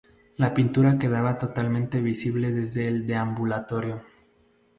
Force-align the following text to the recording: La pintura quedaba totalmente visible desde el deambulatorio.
La 0.37 0.51
pintura 0.51 0.97
quedaba 0.97 1.37
totalmente 1.37 2.01
visible 2.01 2.51
desde 2.51 2.87
el 2.87 3.05
deambulatorio. 3.05 4.01